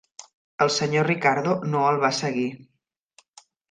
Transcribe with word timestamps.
El 0.65 0.71
senyor 0.77 1.05
Ricardo 1.13 1.55
no 1.77 1.87
el 1.93 2.03
va 2.07 2.13
seguir. 2.25 2.51